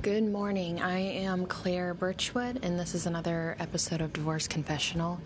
Good 0.00 0.22
morning. 0.22 0.80
I 0.80 1.00
am 1.00 1.46
Claire 1.46 1.92
Birchwood, 1.92 2.60
and 2.62 2.78
this 2.78 2.94
is 2.94 3.06
another 3.06 3.56
episode 3.58 4.00
of 4.00 4.12
Divorce 4.12 4.46
Confessional. 4.46 5.20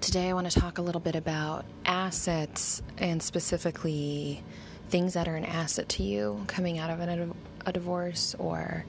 Today, 0.00 0.28
I 0.28 0.32
want 0.32 0.50
to 0.50 0.60
talk 0.60 0.78
a 0.78 0.82
little 0.82 1.00
bit 1.00 1.14
about 1.14 1.64
assets 1.84 2.82
and 2.98 3.22
specifically 3.22 4.42
things 4.88 5.14
that 5.14 5.28
are 5.28 5.36
an 5.36 5.44
asset 5.44 5.88
to 5.90 6.02
you 6.02 6.42
coming 6.48 6.76
out 6.76 6.90
of 6.90 6.98
a, 6.98 7.30
a 7.66 7.72
divorce 7.72 8.34
or 8.40 8.84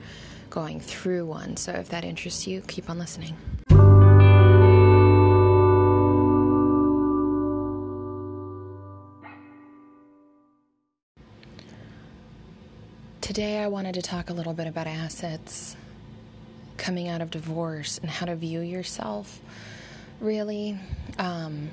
going 0.49 0.79
through 0.79 1.27
one. 1.27 1.55
So, 1.55 1.71
if 1.73 1.89
that 1.89 2.03
interests 2.03 2.47
you, 2.47 2.61
keep 2.61 2.89
on 2.89 2.97
listening. 2.97 3.37
Today, 13.19 13.57
I 13.57 13.67
wanted 13.67 13.95
to 13.95 14.01
talk 14.01 14.29
a 14.29 14.33
little 14.33 14.53
bit 14.53 14.67
about 14.67 14.85
assets 14.85 15.75
coming 16.77 17.07
out 17.07 17.19
of 17.19 17.31
divorce 17.31 17.97
and 17.97 18.09
how 18.09 18.27
to 18.27 18.35
view 18.35 18.61
yourself. 18.61 19.41
Really, 20.21 20.77
um, 21.17 21.69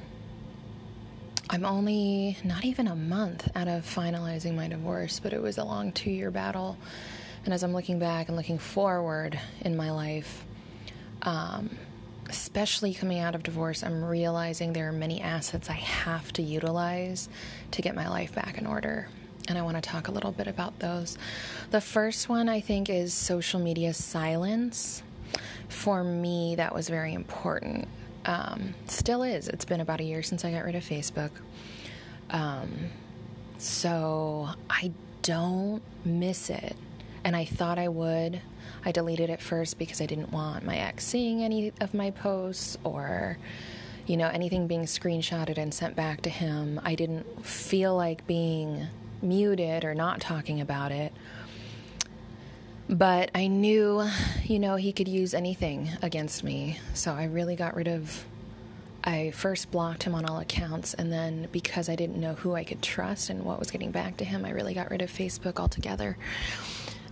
I'm 1.50 1.64
only 1.64 2.38
not 2.44 2.64
even 2.64 2.88
a 2.88 2.96
month 2.96 3.48
out 3.54 3.68
of 3.68 3.84
finalizing 3.84 4.54
my 4.56 4.68
divorce, 4.68 5.20
but 5.20 5.32
it 5.32 5.40
was 5.40 5.58
a 5.58 5.64
long 5.64 5.92
two 5.92 6.10
year 6.10 6.30
battle. 6.30 6.78
And 7.44 7.52
as 7.52 7.62
I'm 7.62 7.74
looking 7.74 7.98
back 7.98 8.28
and 8.28 8.36
looking 8.36 8.58
forward 8.58 9.38
in 9.60 9.76
my 9.76 9.90
life, 9.90 10.44
um, 11.22 11.70
especially 12.30 12.94
coming 12.94 13.18
out 13.20 13.34
of 13.34 13.42
divorce, 13.42 13.82
I'm 13.82 14.02
realizing 14.02 14.72
there 14.72 14.88
are 14.88 14.92
many 14.92 15.20
assets 15.20 15.68
I 15.68 15.74
have 15.74 16.32
to 16.32 16.42
utilize 16.42 17.28
to 17.72 17.82
get 17.82 17.94
my 17.94 18.08
life 18.08 18.34
back 18.34 18.56
in 18.56 18.66
order 18.66 19.08
and 19.48 19.58
I 19.58 19.62
want 19.62 19.76
to 19.76 19.80
talk 19.80 20.08
a 20.08 20.12
little 20.12 20.32
bit 20.32 20.46
about 20.46 20.78
those. 20.78 21.18
The 21.70 21.80
first 21.80 22.28
one 22.28 22.48
I 22.48 22.60
think 22.60 22.88
is 22.88 23.12
social 23.12 23.60
media 23.60 23.94
silence. 23.94 25.02
For 25.68 26.04
me, 26.04 26.54
that 26.56 26.74
was 26.74 26.88
very 26.88 27.14
important. 27.14 27.88
Um, 28.24 28.74
still 28.86 29.22
is. 29.22 29.48
It's 29.48 29.64
been 29.64 29.80
about 29.80 30.00
a 30.00 30.04
year 30.04 30.22
since 30.22 30.44
I 30.44 30.52
got 30.52 30.64
rid 30.64 30.74
of 30.74 30.84
Facebook. 30.84 31.30
Um, 32.30 32.70
so 33.58 34.48
I 34.70 34.92
don't 35.22 35.82
miss 36.04 36.50
it. 36.50 36.76
And 37.24 37.34
I 37.34 37.44
thought 37.44 37.78
I 37.78 37.88
would. 37.88 38.40
I 38.84 38.92
deleted 38.92 39.30
it 39.30 39.40
first 39.40 39.78
because 39.78 40.00
I 40.00 40.06
didn't 40.06 40.30
want 40.30 40.64
my 40.64 40.76
ex 40.76 41.04
seeing 41.04 41.42
any 41.42 41.72
of 41.80 41.94
my 41.94 42.10
posts 42.10 42.76
or, 42.84 43.38
you 44.06 44.16
know, 44.16 44.28
anything 44.28 44.66
being 44.66 44.84
screenshotted 44.84 45.56
and 45.56 45.72
sent 45.72 45.96
back 45.96 46.20
to 46.22 46.30
him. 46.30 46.80
I 46.84 46.94
didn't 46.94 47.44
feel 47.44 47.96
like 47.96 48.26
being 48.26 48.88
muted 49.24 49.84
or 49.84 49.94
not 49.94 50.20
talking 50.20 50.60
about 50.60 50.92
it. 50.92 51.12
But 52.88 53.30
I 53.34 53.46
knew, 53.46 54.06
you 54.44 54.58
know, 54.58 54.76
he 54.76 54.92
could 54.92 55.08
use 55.08 55.32
anything 55.32 55.90
against 56.02 56.44
me. 56.44 56.78
So 56.92 57.12
I 57.12 57.24
really 57.24 57.56
got 57.56 57.74
rid 57.74 57.88
of. 57.88 58.24
I 59.06 59.32
first 59.32 59.70
blocked 59.70 60.04
him 60.04 60.14
on 60.14 60.24
all 60.24 60.38
accounts, 60.40 60.94
and 60.94 61.12
then 61.12 61.48
because 61.52 61.90
I 61.90 61.94
didn't 61.94 62.16
know 62.16 62.34
who 62.34 62.54
I 62.54 62.64
could 62.64 62.80
trust 62.80 63.28
and 63.28 63.44
what 63.44 63.58
was 63.58 63.70
getting 63.70 63.90
back 63.90 64.16
to 64.18 64.24
him, 64.24 64.46
I 64.46 64.50
really 64.50 64.72
got 64.72 64.90
rid 64.90 65.02
of 65.02 65.10
Facebook 65.10 65.60
altogether. 65.60 66.16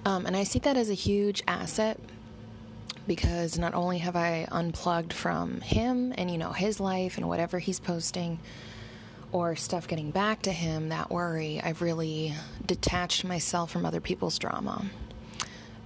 Um, 0.06 0.24
and 0.24 0.34
I 0.34 0.44
see 0.44 0.58
that 0.60 0.76
as 0.76 0.88
a 0.88 0.94
huge 0.94 1.42
asset 1.46 1.98
because 3.06 3.58
not 3.58 3.74
only 3.74 3.98
have 3.98 4.16
I 4.16 4.46
unplugged 4.50 5.12
from 5.12 5.60
him 5.60 6.14
and, 6.16 6.30
you 6.30 6.38
know, 6.38 6.52
his 6.52 6.80
life 6.80 7.18
and 7.18 7.28
whatever 7.28 7.58
he's 7.58 7.80
posting, 7.80 8.38
or 9.32 9.56
stuff 9.56 9.88
getting 9.88 10.10
back 10.10 10.42
to 10.42 10.52
him, 10.52 10.90
that 10.90 11.10
worry, 11.10 11.60
I've 11.62 11.82
really 11.82 12.34
detached 12.66 13.24
myself 13.24 13.70
from 13.70 13.86
other 13.86 14.00
people's 14.00 14.38
drama. 14.38 14.84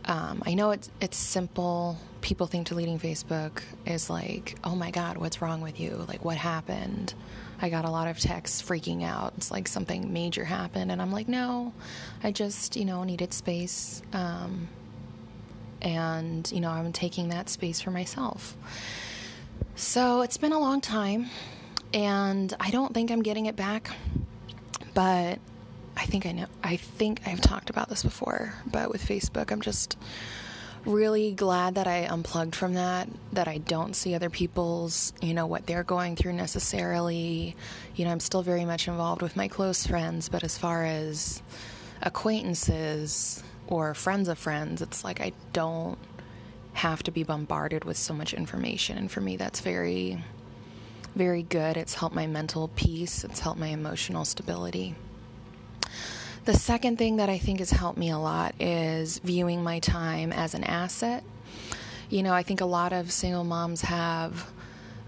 Um, 0.04 0.42
I 0.44 0.54
know 0.54 0.72
it's 0.72 0.90
it's 1.00 1.16
simple. 1.16 1.98
People 2.20 2.46
think 2.46 2.68
deleting 2.68 2.98
Facebook 2.98 3.62
is 3.84 4.10
like, 4.10 4.56
oh 4.64 4.74
my 4.74 4.90
God, 4.90 5.16
what's 5.16 5.40
wrong 5.40 5.60
with 5.60 5.80
you? 5.80 6.04
Like, 6.08 6.24
what 6.24 6.36
happened? 6.36 7.14
I 7.60 7.70
got 7.70 7.84
a 7.84 7.90
lot 7.90 8.08
of 8.08 8.18
texts 8.18 8.62
freaking 8.62 9.02
out. 9.02 9.32
It's 9.36 9.50
like 9.50 9.66
something 9.66 10.12
major 10.12 10.44
happened, 10.44 10.92
and 10.92 11.00
I'm 11.00 11.12
like, 11.12 11.28
no, 11.28 11.72
I 12.22 12.30
just 12.30 12.76
you 12.76 12.84
know 12.84 13.02
needed 13.04 13.32
space, 13.32 14.02
um, 14.12 14.68
and 15.82 16.50
you 16.52 16.60
know 16.60 16.70
I'm 16.70 16.92
taking 16.92 17.30
that 17.30 17.48
space 17.48 17.80
for 17.80 17.90
myself. 17.90 18.56
So 19.74 20.22
it's 20.22 20.36
been 20.36 20.52
a 20.52 20.58
long 20.58 20.80
time 20.80 21.30
and 21.92 22.54
I 22.60 22.70
don't 22.70 22.92
think 22.92 23.10
I'm 23.10 23.22
getting 23.22 23.46
it 23.46 23.56
back, 23.56 23.90
but 24.94 25.38
I 25.96 26.04
think 26.04 26.26
I 26.26 26.32
know. 26.32 26.46
I 26.62 26.76
think 26.76 27.22
I've 27.26 27.40
talked 27.40 27.70
about 27.70 27.88
this 27.88 28.02
before, 28.02 28.54
but 28.66 28.90
with 28.90 29.02
Facebook, 29.02 29.50
I'm 29.50 29.60
just 29.60 29.96
really 30.84 31.32
glad 31.32 31.74
that 31.74 31.86
I 31.86 32.04
unplugged 32.04 32.54
from 32.54 32.74
that, 32.74 33.08
that 33.32 33.48
I 33.48 33.58
don't 33.58 33.94
see 33.94 34.14
other 34.14 34.30
people's, 34.30 35.12
you 35.20 35.34
know, 35.34 35.46
what 35.46 35.66
they're 35.66 35.82
going 35.82 36.14
through 36.16 36.34
necessarily. 36.34 37.56
You 37.96 38.04
know, 38.04 38.12
I'm 38.12 38.20
still 38.20 38.42
very 38.42 38.64
much 38.64 38.86
involved 38.86 39.22
with 39.22 39.36
my 39.36 39.48
close 39.48 39.86
friends, 39.86 40.28
but 40.28 40.44
as 40.44 40.56
far 40.56 40.84
as 40.84 41.42
acquaintances 42.02 43.42
or 43.66 43.94
friends 43.94 44.28
of 44.28 44.38
friends, 44.38 44.80
it's 44.80 45.02
like 45.02 45.20
I 45.20 45.32
don't 45.52 45.98
have 46.74 47.02
to 47.04 47.10
be 47.10 47.22
bombarded 47.22 47.84
with 47.84 47.96
so 47.96 48.14
much 48.14 48.34
information. 48.34 48.98
And 48.98 49.10
for 49.10 49.20
me, 49.20 49.36
that's 49.36 49.60
very 49.60 50.22
very 51.16 51.42
good. 51.42 51.76
It's 51.76 51.94
helped 51.94 52.14
my 52.14 52.26
mental 52.26 52.68
peace, 52.68 53.24
it's 53.24 53.40
helped 53.40 53.58
my 53.58 53.68
emotional 53.68 54.24
stability. 54.24 54.94
The 56.44 56.54
second 56.54 56.98
thing 56.98 57.16
that 57.16 57.28
I 57.28 57.38
think 57.38 57.58
has 57.58 57.70
helped 57.70 57.98
me 57.98 58.10
a 58.10 58.18
lot 58.18 58.54
is 58.60 59.18
viewing 59.18 59.64
my 59.64 59.80
time 59.80 60.32
as 60.32 60.54
an 60.54 60.62
asset. 60.62 61.24
You 62.08 62.22
know, 62.22 62.32
I 62.32 62.44
think 62.44 62.60
a 62.60 62.66
lot 62.66 62.92
of 62.92 63.10
single 63.10 63.42
moms 63.42 63.80
have 63.80 64.48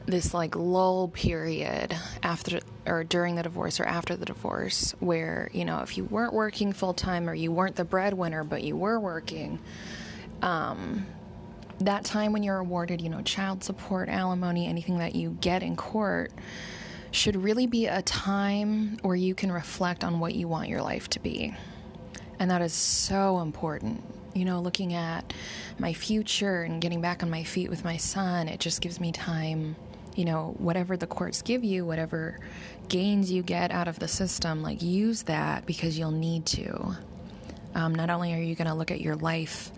this 0.05 0.35
like 0.35 0.57
lull 0.57 1.09
period 1.09 1.95
after 2.23 2.61
or 2.87 3.05
during 3.05 3.37
the 3.37 3.43
divorce 3.43 3.79
or 3.79 3.85
after 3.85 4.17
the 4.17 4.25
divorce 4.25 4.95
where, 4.99 5.51
you 5.53 5.65
know, 5.65 5.81
if 5.81 5.97
you 5.97 6.05
weren't 6.05 6.33
working 6.33 6.73
full 6.73 6.95
time 6.95 7.29
or 7.29 7.35
you 7.35 7.53
weren't 7.53 7.77
the 7.77 7.85
breadwinner 7.85 8.43
but 8.43 8.65
you 8.65 8.75
were 8.75 8.99
working, 8.99 9.61
um, 10.43 11.07
that 11.81 12.05
time 12.05 12.33
when 12.33 12.43
you're 12.43 12.59
awarded, 12.59 13.01
you 13.01 13.09
know, 13.09 13.23
child 13.23 13.63
support, 13.63 14.09
alimony, 14.09 14.67
anything 14.67 14.99
that 14.99 15.15
you 15.15 15.37
get 15.41 15.63
in 15.63 15.77
court 15.77 16.33
should 17.11 17.37
really 17.37 17.67
be 17.67 17.87
a 17.87 18.03
time 18.03 18.99
where 19.03 19.17
you 19.17 19.35
can 19.35 19.51
reflect 19.51 20.05
on 20.05 20.21
what 20.21 20.35
you 20.35 20.49
want 20.49 20.69
your 20.69 20.83
life 20.83 21.09
to 21.11 21.21
be. 21.21 21.55
And 22.39 22.51
that 22.51 22.63
is 22.63 22.73
so 22.73 23.41
important. 23.41 24.03
You 24.35 24.45
know, 24.45 24.61
looking 24.61 24.95
at 24.95 25.33
my 25.79 25.93
future 25.93 26.63
and 26.63 26.81
getting 26.81 27.01
back 27.01 27.23
on 27.23 27.31
my 27.31 27.45
feet 27.45 27.71
with 27.71 27.85
my 27.85 27.97
son, 27.97 28.49
it 28.49 28.61
just 28.61 28.81
gives 28.81 29.01
me 29.01 29.11
time. 29.11 29.77
You 30.15 30.25
know, 30.25 30.55
whatever 30.59 30.97
the 30.97 31.07
courts 31.07 31.43
give 31.43 31.65
you, 31.65 31.87
whatever 31.87 32.39
gains 32.89 33.31
you 33.31 33.43
get 33.43 33.71
out 33.71 33.89
of 33.89 33.99
the 33.99 34.09
system, 34.09 34.63
like 34.63 34.83
use 34.83 35.23
that 35.25 35.65
because 35.65 35.99
you'll 35.99 36.11
need 36.11 36.45
to. 36.47 36.97
Um, 37.75 37.95
not 37.95 38.11
only 38.11 38.35
are 38.35 38.39
you 38.39 38.55
going 38.55 38.69
to 38.69 38.75
look 38.75 38.91
at 38.91 39.01
your 39.01 39.15
life 39.17 39.71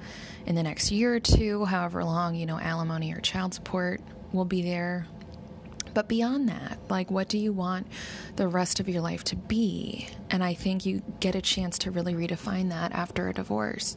in 0.47 0.55
the 0.55 0.63
next 0.63 0.91
year 0.91 1.15
or 1.15 1.21
two, 1.21 1.65
however 1.65 2.05
long, 2.05 2.35
you 2.35 2.47
know, 2.47 2.59
alimony 2.59 3.13
or 3.13 3.21
child 3.21 3.55
support 3.55 4.01
will 4.33 4.45
be 4.45 4.63
there. 4.63 5.07
But 5.93 6.09
beyond 6.09 6.49
that, 6.49 6.79
like, 6.89 7.11
what 7.11 7.29
do 7.29 7.37
you 7.37 7.53
want 7.53 7.87
the 8.37 8.47
rest 8.47 8.79
of 8.81 8.89
your 8.89 9.03
life 9.03 9.25
to 9.25 9.37
be? 9.37 10.09
And 10.31 10.43
I 10.45 10.55
think 10.55 10.87
you 10.87 11.03
get 11.19 11.35
a 11.35 11.41
chance 11.41 11.79
to 11.79 11.91
really 11.91 12.15
redefine 12.15 12.71
that 12.71 12.93
after 12.93 13.29
a 13.29 13.35
divorce. 13.35 13.97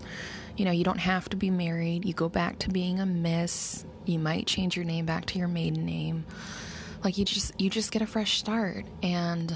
You 0.57 0.65
know, 0.65 0.71
you 0.71 0.83
don't 0.83 0.99
have 0.99 1.29
to 1.29 1.37
be 1.37 1.49
married. 1.49 2.05
You 2.05 2.13
go 2.13 2.29
back 2.29 2.59
to 2.59 2.69
being 2.69 2.99
a 2.99 3.05
miss. 3.05 3.85
You 4.05 4.19
might 4.19 4.47
change 4.47 4.75
your 4.75 4.85
name 4.85 5.05
back 5.05 5.25
to 5.27 5.39
your 5.39 5.47
maiden 5.47 5.85
name. 5.85 6.25
Like 7.03 7.17
you 7.17 7.25
just 7.25 7.59
you 7.59 7.69
just 7.69 7.91
get 7.91 8.01
a 8.01 8.07
fresh 8.07 8.39
start. 8.39 8.85
And 9.01 9.55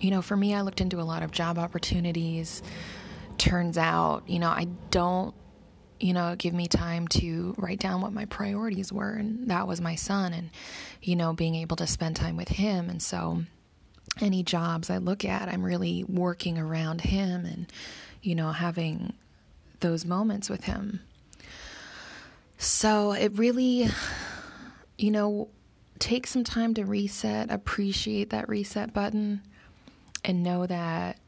you 0.00 0.10
know, 0.10 0.22
for 0.22 0.36
me 0.36 0.54
I 0.54 0.62
looked 0.62 0.80
into 0.80 1.00
a 1.00 1.02
lot 1.02 1.22
of 1.22 1.32
job 1.32 1.58
opportunities. 1.58 2.62
Turns 3.38 3.76
out, 3.76 4.28
you 4.28 4.38
know, 4.38 4.48
I 4.48 4.68
don't 4.90 5.34
you 6.02 6.12
know, 6.12 6.34
give 6.36 6.52
me 6.52 6.66
time 6.66 7.06
to 7.06 7.54
write 7.56 7.78
down 7.78 8.00
what 8.00 8.12
my 8.12 8.24
priorities 8.24 8.92
were. 8.92 9.12
And 9.12 9.48
that 9.48 9.68
was 9.68 9.80
my 9.80 9.94
son 9.94 10.32
and, 10.32 10.50
you 11.00 11.14
know, 11.14 11.32
being 11.32 11.54
able 11.54 11.76
to 11.76 11.86
spend 11.86 12.16
time 12.16 12.36
with 12.36 12.48
him. 12.48 12.90
And 12.90 13.00
so, 13.00 13.44
any 14.20 14.42
jobs 14.42 14.90
I 14.90 14.98
look 14.98 15.24
at, 15.24 15.48
I'm 15.48 15.62
really 15.62 16.04
working 16.04 16.58
around 16.58 17.02
him 17.02 17.46
and, 17.46 17.72
you 18.20 18.34
know, 18.34 18.50
having 18.50 19.12
those 19.78 20.04
moments 20.04 20.50
with 20.50 20.64
him. 20.64 21.00
So, 22.58 23.12
it 23.12 23.38
really, 23.38 23.88
you 24.98 25.12
know, 25.12 25.48
take 26.00 26.26
some 26.26 26.42
time 26.42 26.74
to 26.74 26.84
reset, 26.84 27.48
appreciate 27.48 28.30
that 28.30 28.48
reset 28.48 28.92
button, 28.92 29.40
and 30.24 30.42
know 30.42 30.66
that 30.66 31.18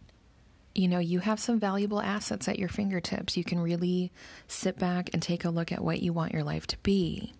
you 0.75 0.88
know, 0.88 0.99
you 0.99 1.21
have 1.21 1.38
some 1.38 1.61
valuable 1.61 2.00
assets 2.00 2.49
at 2.49 2.59
your 2.59 2.69
fingertips. 2.69 3.37
You 3.37 3.44
can 3.44 3.61
really 3.61 4.11
sit 4.49 4.79
back 4.79 5.11
and 5.12 5.23
take 5.23 5.44
a 5.44 5.50
look 5.50 5.71
at 5.71 5.82
what 5.82 6.03
you 6.03 6.12
want 6.12 6.32
your 6.32 6.43
life 6.43 6.67
to 6.69 6.79
be. 6.79 7.32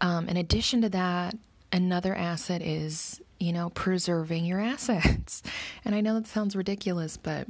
Um, 0.00 0.28
in 0.28 0.36
addition 0.36 0.82
to 0.82 0.88
that, 0.90 1.36
another 1.72 2.14
asset 2.14 2.60
is, 2.60 3.20
you 3.40 3.52
know, 3.52 3.70
preserving 3.70 4.44
your 4.44 4.60
assets. 4.74 5.42
And 5.84 5.94
I 5.94 6.00
know 6.00 6.14
that 6.14 6.26
sounds 6.26 6.54
ridiculous, 6.54 7.16
but, 7.16 7.46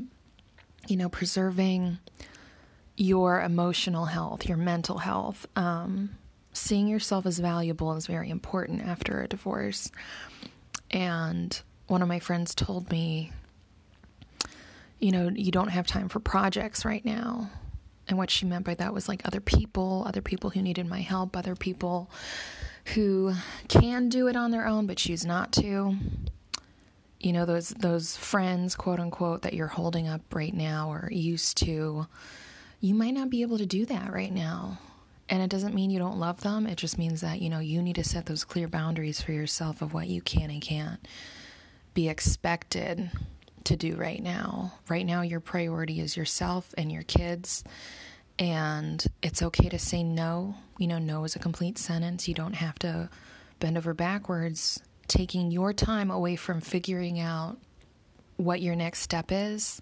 you 0.87 0.97
know, 0.97 1.09
preserving 1.09 1.99
your 2.97 3.43
emotional 3.43 4.07
health, 4.07 4.47
your 4.47 4.57
mental 4.57 4.99
health. 4.99 5.47
Um, 5.57 6.11
seeing 6.53 6.87
yourself 6.87 7.27
as 7.27 7.39
valuable 7.39 7.93
is 7.95 8.07
very 8.07 8.31
important 8.31 8.83
after 8.83 9.21
a 9.21 9.29
divorce. 9.29 9.91
And 10.91 11.61
one 11.89 12.03
of 12.03 12.09
my 12.09 12.21
friends 12.21 12.55
told 12.55 12.91
me, 12.91 13.33
you 14.99 15.13
know, 15.13 15.29
you 15.29 15.51
don't 15.51 15.69
have 15.69 15.87
time 15.87 16.09
for 16.09 16.21
projects 16.21 16.85
right 16.85 17.05
now. 17.05 17.51
And 18.09 18.17
what 18.17 18.31
she 18.31 18.47
meant 18.47 18.65
by 18.65 18.75
that 18.75 18.95
was 18.95 19.09
like 19.09 19.23
other 19.25 19.41
people, 19.41 20.05
other 20.07 20.23
people 20.23 20.51
who 20.51 20.63
needed 20.63 20.87
my 20.87 21.01
help, 21.01 21.37
other 21.37 21.57
people 21.57 22.11
who 22.95 23.35
can 23.69 24.09
do 24.09 24.29
it 24.29 24.37
on 24.37 24.53
their 24.53 24.67
own 24.67 24.87
but 24.87 24.97
choose 24.97 25.27
not 25.27 25.53
to. 25.53 25.97
You 27.19 27.33
know, 27.33 27.45
those 27.45 27.71
those 27.71 28.17
friends, 28.17 28.77
quote 28.77 29.01
unquote, 29.01 29.43
that 29.43 29.55
you're 29.55 29.67
holding 29.67 30.07
up 30.07 30.21
right 30.33 30.55
now 30.55 30.93
or 30.93 31.09
used 31.11 31.57
to, 31.59 32.07
you 32.81 32.95
might 32.95 33.15
not 33.15 33.31
be 33.31 33.43
able 33.43 33.59
to 33.59 33.67
do 33.67 33.87
that 33.87 34.13
right 34.13 34.33
now. 34.33 34.79
And 35.29 35.43
it 35.43 35.51
doesn't 35.51 35.75
mean 35.75 35.91
you 35.91 35.99
don't 35.99 36.21
love 36.21 36.43
them. 36.43 36.67
It 36.69 36.77
just 36.77 36.99
means 36.99 37.23
that, 37.23 37.41
you 37.41 37.51
know, 37.51 37.59
you 37.59 37.83
need 37.83 37.97
to 37.97 38.05
set 38.05 38.27
those 38.27 38.45
clear 38.45 38.69
boundaries 38.69 39.21
for 39.21 39.33
yourself 39.33 39.83
of 39.83 39.93
what 39.93 40.07
you 40.07 40.21
can 40.21 40.51
and 40.51 40.63
can't 40.63 41.01
be 41.95 42.09
expected 42.09 43.11
to 43.67 43.77
do 43.77 43.97
right 43.97 44.23
now. 44.23 44.73
Right 44.89 45.05
now, 45.05 45.23
your 45.23 45.41
priority 45.41 46.01
is 46.01 46.17
yourself 46.17 46.75
and 46.79 46.91
your 46.91 47.03
kids. 47.03 47.65
And 48.39 49.05
it's 49.23 49.43
okay 49.43 49.69
to 49.69 49.79
say 49.79 50.03
no. 50.03 50.57
You 50.79 50.87
know, 50.87 50.99
no 50.99 51.25
is 51.25 51.37
a 51.37 51.41
complete 51.41 51.79
sentence. 51.79 52.29
You 52.29 52.35
don't 52.35 52.55
have 52.55 52.79
to 52.81 53.09
bend 53.61 53.79
over 53.79 53.95
backwards, 53.95 54.81
taking 55.09 55.51
your 55.51 55.73
time 55.73 56.11
away 56.11 56.37
from 56.37 56.61
figuring 56.61 57.19
out 57.19 57.59
what 58.37 58.61
your 58.61 58.77
next 58.77 59.01
step 59.01 59.27
is 59.31 59.81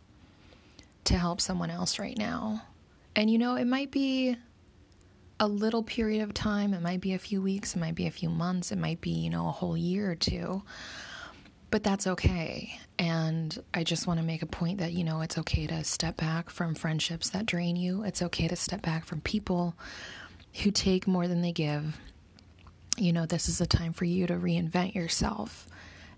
to 1.05 1.19
help 1.19 1.41
someone 1.41 1.71
else 1.71 1.99
right 1.99 2.17
now. 2.17 2.63
And 3.17 3.31
you 3.31 3.39
know, 3.39 3.57
it 3.57 3.67
might 3.67 3.91
be 3.91 4.37
a 5.41 5.49
little 5.49 5.83
period 5.83 6.23
of 6.23 6.33
time, 6.33 6.73
it 6.75 6.81
might 6.81 7.01
be 7.01 7.13
a 7.13 7.19
few 7.19 7.43
weeks, 7.43 7.75
it 7.75 7.81
might 7.81 7.97
be 7.97 8.07
a 8.07 8.11
few 8.13 8.31
months, 8.31 8.71
it 8.71 8.79
might 8.79 9.01
be, 9.01 9.11
you 9.11 9.31
know, 9.31 9.49
a 9.49 9.53
whole 9.53 9.77
year 9.77 10.13
or 10.13 10.15
two 10.15 10.63
but 11.75 11.83
that's 11.83 12.07
okay. 12.07 12.79
And 13.01 13.61
I 13.75 13.83
just 13.83 14.07
want 14.07 14.21
to 14.21 14.25
make 14.25 14.43
a 14.43 14.47
point 14.47 14.79
that, 14.79 14.93
you 14.93 15.03
know, 15.03 15.23
it's 15.23 15.39
okay 15.39 15.67
to 15.67 15.83
step 15.83 16.17
back 16.17 16.49
from 16.49 16.77
friendships 16.77 17.31
that 17.31 17.47
drain 17.47 17.75
you. 17.75 18.05
It's 18.05 18.23
okay 18.23 18.47
to 18.47 18.55
step 18.55 18.81
back 18.81 19.05
from 19.05 19.21
people 19.23 19.75
who 20.63 20.71
take 20.71 21.09
more 21.09 21.27
than 21.27 21.43
they 21.43 21.51
give. 21.51 21.99
You 22.97 23.13
know, 23.13 23.27
this 23.27 23.49
is 23.49 23.61
a 23.61 23.67
time 23.67 23.93
for 23.93 24.05
you 24.05 24.25
to 24.29 24.35
reinvent 24.35 24.95
yourself. 24.95 25.67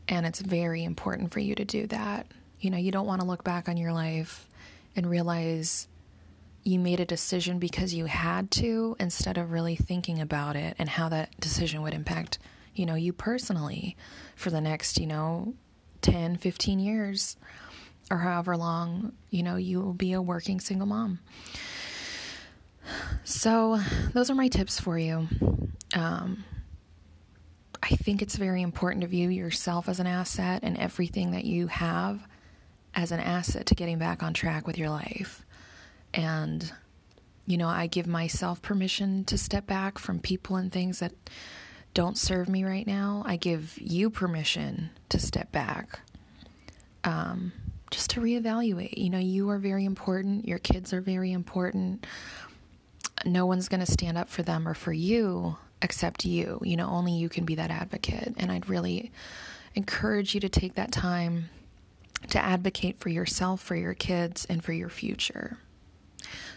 And 0.08 0.26
it's 0.26 0.40
very 0.40 0.84
important 0.84 1.32
for 1.32 1.40
you 1.40 1.54
to 1.54 1.64
do 1.64 1.86
that. 1.86 2.26
You 2.60 2.68
know, 2.68 2.76
you 2.76 2.92
don't 2.92 3.06
want 3.06 3.22
to 3.22 3.26
look 3.26 3.42
back 3.42 3.66
on 3.66 3.78
your 3.78 3.94
life 3.94 4.50
and 4.94 5.08
realize 5.08 5.88
you 6.64 6.78
made 6.78 7.00
a 7.00 7.06
decision 7.06 7.58
because 7.58 7.94
you 7.94 8.04
had 8.04 8.50
to 8.50 8.94
instead 9.00 9.38
of 9.38 9.52
really 9.52 9.76
thinking 9.76 10.20
about 10.20 10.54
it 10.54 10.76
and 10.78 10.90
how 10.90 11.08
that 11.08 11.40
decision 11.40 11.80
would 11.80 11.94
impact 11.94 12.38
you 12.78 12.86
know, 12.86 12.94
you 12.94 13.12
personally 13.12 13.96
for 14.34 14.50
the 14.50 14.60
next, 14.60 14.98
you 14.98 15.06
know, 15.06 15.54
10, 16.02 16.36
15 16.36 16.78
years 16.78 17.36
or 18.10 18.18
however 18.18 18.56
long, 18.56 19.12
you 19.30 19.42
know, 19.42 19.56
you 19.56 19.80
will 19.80 19.94
be 19.94 20.12
a 20.12 20.22
working 20.22 20.60
single 20.60 20.86
mom. 20.86 21.18
So, 23.24 23.80
those 24.12 24.30
are 24.30 24.34
my 24.36 24.46
tips 24.46 24.78
for 24.78 24.96
you. 24.96 25.26
Um, 25.94 26.44
I 27.82 27.88
think 27.88 28.22
it's 28.22 28.36
very 28.36 28.62
important 28.62 29.02
to 29.02 29.08
view 29.08 29.28
yourself 29.28 29.88
as 29.88 30.00
an 30.00 30.06
asset 30.06 30.60
and 30.62 30.76
everything 30.78 31.32
that 31.32 31.44
you 31.44 31.66
have 31.66 32.26
as 32.94 33.12
an 33.12 33.20
asset 33.20 33.66
to 33.66 33.74
getting 33.74 33.98
back 33.98 34.22
on 34.22 34.34
track 34.34 34.66
with 34.66 34.78
your 34.78 34.88
life. 34.88 35.44
And, 36.14 36.72
you 37.46 37.56
know, 37.56 37.68
I 37.68 37.86
give 37.86 38.06
myself 38.06 38.62
permission 38.62 39.24
to 39.24 39.36
step 39.36 39.66
back 39.66 39.98
from 39.98 40.18
people 40.18 40.56
and 40.56 40.72
things 40.72 41.00
that 41.00 41.12
don't 41.96 42.18
serve 42.18 42.46
me 42.46 42.62
right 42.62 42.86
now, 42.86 43.22
I 43.24 43.36
give 43.36 43.72
you 43.78 44.10
permission 44.10 44.90
to 45.08 45.18
step 45.18 45.50
back. 45.50 46.00
Um, 47.04 47.52
just 47.90 48.10
to 48.10 48.20
reevaluate. 48.20 48.98
You 48.98 49.08
know, 49.08 49.18
you 49.18 49.48
are 49.48 49.56
very 49.58 49.86
important, 49.86 50.46
your 50.46 50.58
kids 50.58 50.92
are 50.92 51.00
very 51.00 51.32
important. 51.32 52.06
No 53.24 53.46
one's 53.46 53.68
going 53.68 53.80
to 53.80 53.90
stand 53.90 54.18
up 54.18 54.28
for 54.28 54.42
them 54.42 54.68
or 54.68 54.74
for 54.74 54.92
you 54.92 55.56
except 55.80 56.26
you. 56.26 56.60
You 56.62 56.76
know, 56.76 56.86
only 56.90 57.12
you 57.12 57.30
can 57.30 57.46
be 57.46 57.54
that 57.54 57.70
advocate. 57.70 58.34
And 58.36 58.52
I'd 58.52 58.68
really 58.68 59.10
encourage 59.74 60.34
you 60.34 60.40
to 60.40 60.50
take 60.50 60.74
that 60.74 60.92
time 60.92 61.48
to 62.28 62.38
advocate 62.38 62.98
for 62.98 63.08
yourself, 63.08 63.62
for 63.62 63.74
your 63.74 63.94
kids, 63.94 64.44
and 64.50 64.62
for 64.62 64.74
your 64.74 64.90
future. 64.90 65.56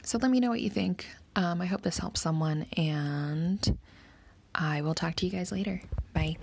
So 0.02 0.18
let 0.18 0.32
me 0.32 0.42
know 0.42 0.50
what 0.50 0.62
you 0.62 0.70
think. 0.70 1.08
Um, 1.38 1.62
I 1.62 1.66
hope 1.66 1.82
this 1.82 2.00
helps 2.00 2.20
someone, 2.20 2.66
and 2.76 3.78
I 4.54 4.82
will 4.82 4.96
talk 4.96 5.16
to 5.16 5.26
you 5.26 5.32
guys 5.32 5.52
later. 5.52 5.82
Bye. 6.14 6.38